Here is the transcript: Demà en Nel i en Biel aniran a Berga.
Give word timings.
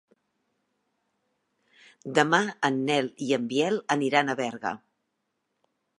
Demà 2.19 2.39
en 2.71 2.79
Nel 2.89 3.11
i 3.29 3.29
en 3.39 3.45
Biel 3.53 3.81
aniran 3.97 4.33
a 4.33 4.37
Berga. 4.41 4.73